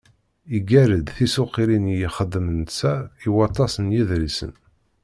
[0.53, 2.93] Yeγγar-d tisuqilin i yexdem netta
[3.25, 4.53] i waṭas n yiḍrisen.